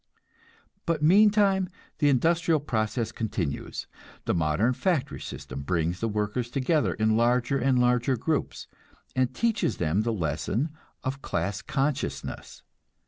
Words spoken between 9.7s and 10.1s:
them